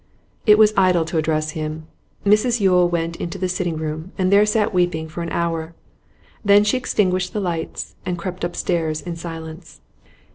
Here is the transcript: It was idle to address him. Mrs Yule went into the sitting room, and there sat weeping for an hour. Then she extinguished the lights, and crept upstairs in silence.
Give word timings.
It 0.47 0.57
was 0.57 0.73
idle 0.75 1.05
to 1.05 1.19
address 1.19 1.51
him. 1.51 1.85
Mrs 2.25 2.59
Yule 2.59 2.89
went 2.89 3.17
into 3.17 3.37
the 3.37 3.47
sitting 3.47 3.77
room, 3.77 4.13
and 4.17 4.31
there 4.33 4.47
sat 4.47 4.73
weeping 4.73 5.07
for 5.07 5.21
an 5.21 5.29
hour. 5.29 5.75
Then 6.43 6.63
she 6.63 6.75
extinguished 6.75 7.33
the 7.33 7.39
lights, 7.39 7.93
and 8.03 8.17
crept 8.17 8.43
upstairs 8.43 9.01
in 9.03 9.15
silence. 9.15 9.79